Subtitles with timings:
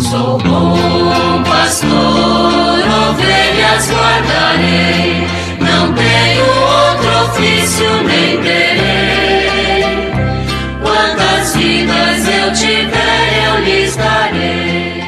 [0.00, 5.26] Sou bom pastor, ovelhas guardarei,
[5.60, 9.84] não tenho outro ofício nem terei.
[10.82, 15.02] Quantas vidas eu tiver, eu lhes darei.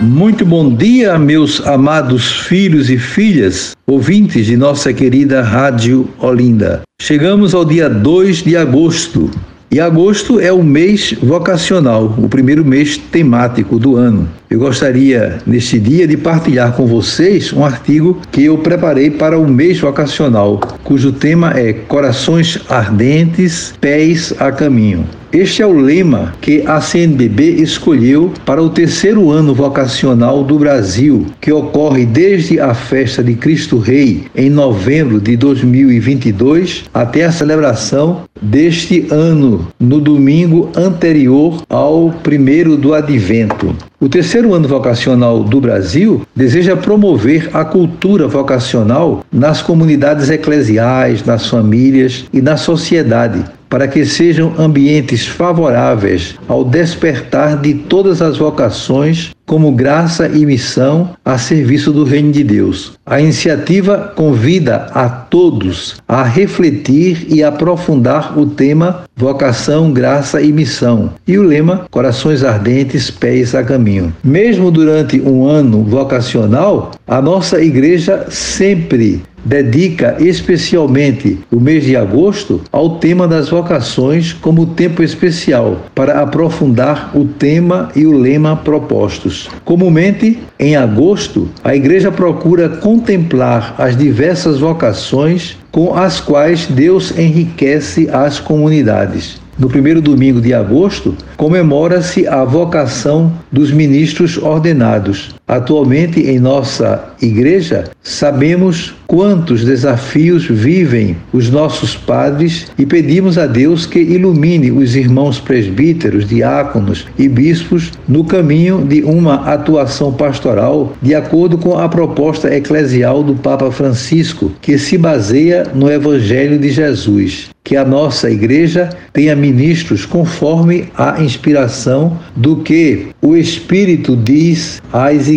[0.00, 6.82] Muito bom dia, meus amados filhos e filhas, ouvintes de nossa querida Rádio Olinda.
[7.00, 9.30] Chegamos ao dia 2 de agosto
[9.70, 14.28] e agosto é o mês vocacional, o primeiro mês temático do ano.
[14.48, 19.48] Eu gostaria, neste dia, de partilhar com vocês um artigo que eu preparei para o
[19.48, 25.04] mês vocacional, cujo tema é Corações Ardentes, Pés a Caminho.
[25.32, 31.26] Este é o lema que a CNBB escolheu para o terceiro ano vocacional do Brasil,
[31.40, 38.22] que ocorre desde a festa de Cristo Rei em novembro de 2022 até a celebração
[38.40, 43.74] deste ano, no domingo anterior ao primeiro do Advento.
[43.98, 51.46] O terceiro ano vocacional do Brasil deseja promover a cultura vocacional nas comunidades eclesiais, nas
[51.46, 59.30] famílias e na sociedade, para que sejam ambientes favoráveis ao despertar de todas as vocações
[59.46, 62.98] como graça e missão a serviço do Reino de Deus.
[63.06, 71.12] A iniciativa convida a todos a refletir e aprofundar o tema vocação, graça e missão
[71.26, 74.12] e o lema Corações Ardentes, Pés a Caminho.
[74.22, 82.60] Mesmo durante um ano vocacional, a nossa igreja sempre dedica especialmente o mês de agosto
[82.72, 89.48] ao tema das vocações como tempo especial para aprofundar o tema e o lema propostos.
[89.64, 98.08] Comumente, em agosto, a igreja procura contemplar as diversas vocações com as quais Deus enriquece
[98.10, 99.40] as comunidades.
[99.56, 105.35] No primeiro domingo de agosto, comemora-se a vocação dos ministros ordenados.
[105.48, 113.86] Atualmente, em nossa igreja, sabemos quantos desafios vivem os nossos padres e pedimos a Deus
[113.86, 121.14] que ilumine os irmãos presbíteros, diáconos e bispos no caminho de uma atuação pastoral de
[121.14, 127.50] acordo com a proposta eclesial do Papa Francisco, que se baseia no Evangelho de Jesus
[127.66, 135.26] que a nossa igreja tenha ministros conforme a inspiração do que o Espírito diz às
[135.26, 135.35] igrejas.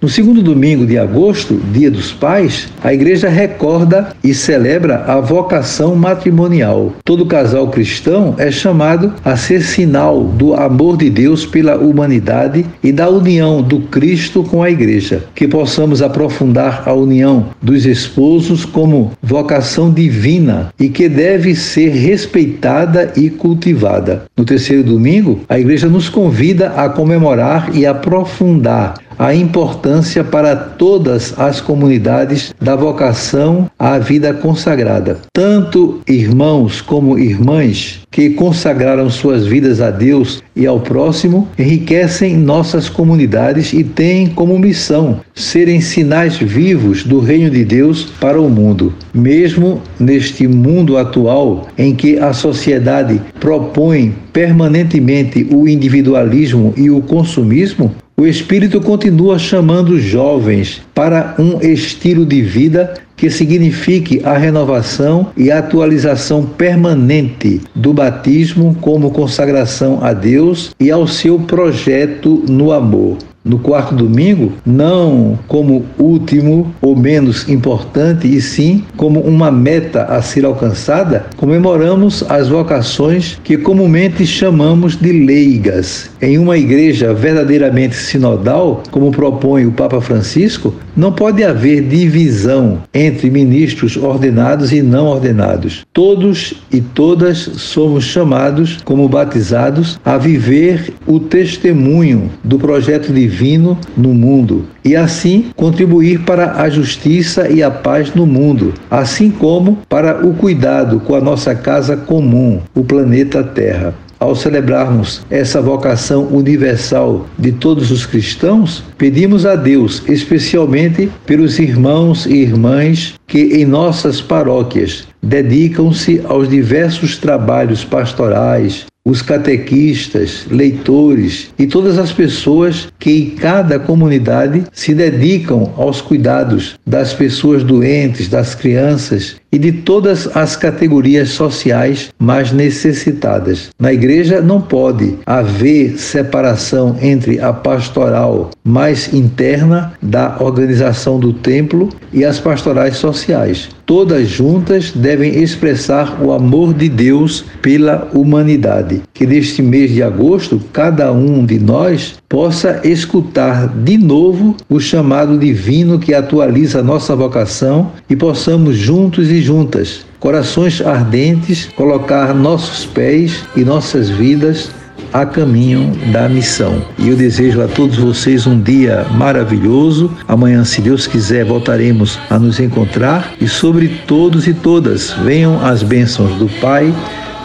[0.00, 5.96] No segundo domingo de agosto, Dia dos Pais, a igreja recorda e celebra a vocação
[5.96, 6.92] matrimonial.
[7.04, 12.92] Todo casal cristão é chamado a ser sinal do amor de Deus pela humanidade e
[12.92, 15.24] da união do Cristo com a igreja.
[15.34, 23.12] Que possamos aprofundar a união dos esposos como vocação divina e que deve ser respeitada
[23.16, 24.24] e cultivada.
[24.36, 31.34] No terceiro domingo, a igreja nos convida a comemorar e aprofundar a importância para todas
[31.38, 35.18] as comunidades da vocação à vida consagrada.
[35.32, 42.88] Tanto irmãos como irmãs que consagraram suas vidas a Deus e ao próximo enriquecem nossas
[42.88, 48.92] comunidades e têm como missão serem sinais vivos do reino de Deus para o mundo.
[49.12, 57.94] Mesmo neste mundo atual em que a sociedade propõe permanentemente o individualismo e o consumismo,
[58.18, 65.52] o Espírito continua chamando jovens para um estilo de vida que signifique a renovação e
[65.52, 73.58] atualização permanente do batismo como consagração a Deus e ao seu projeto no amor no
[73.58, 80.44] quarto domingo, não como último ou menos importante, e sim como uma meta a ser
[80.44, 86.10] alcançada, comemoramos as vocações que comumente chamamos de leigas.
[86.20, 93.30] Em uma igreja verdadeiramente sinodal, como propõe o Papa Francisco, não pode haver divisão entre
[93.30, 95.86] ministros ordenados e não ordenados.
[95.92, 103.78] Todos e todas somos chamados, como batizados, a viver o testemunho do projeto divino divino
[103.94, 109.78] no mundo e assim contribuir para a justiça e a paz no mundo, assim como
[109.88, 113.94] para o cuidado com a nossa casa comum, o planeta Terra.
[114.18, 122.26] Ao celebrarmos essa vocação universal de todos os cristãos, pedimos a Deus, especialmente pelos irmãos
[122.26, 131.66] e irmãs que em nossas paróquias dedicam-se aos diversos trabalhos pastorais, os catequistas, leitores e
[131.66, 138.54] todas as pessoas que em cada comunidade se dedicam aos cuidados das pessoas doentes, das
[138.54, 143.70] crianças e de todas as categorias sociais mais necessitadas.
[143.80, 151.88] Na igreja não pode haver separação entre a pastoral mais interna da organização do templo
[152.12, 153.70] e as pastorais sociais.
[153.88, 159.00] Todas juntas devem expressar o amor de Deus pela humanidade.
[159.14, 165.38] Que neste mês de agosto, cada um de nós possa escutar de novo o chamado
[165.38, 172.84] divino que atualiza a nossa vocação e possamos juntos e juntas, corações ardentes, colocar nossos
[172.84, 174.68] pés e nossas vidas
[175.12, 176.82] a caminho da missão.
[176.98, 180.10] E eu desejo a todos vocês um dia maravilhoso.
[180.26, 185.82] Amanhã, se Deus quiser, voltaremos a nos encontrar e sobre todos e todas venham as
[185.82, 186.94] bênçãos do Pai,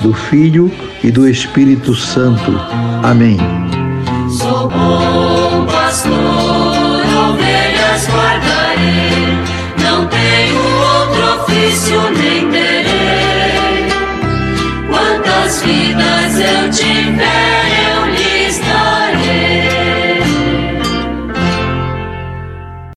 [0.02, 0.72] do Filho
[1.04, 2.60] e do Espírito Santo.
[3.04, 3.38] Amém.
[4.30, 6.12] Sou bom pastor,
[7.30, 9.38] ovelhas guardarei,
[9.80, 13.88] não tenho outro ofício nem terei.
[14.90, 17.53] Quantas vidas eu tiver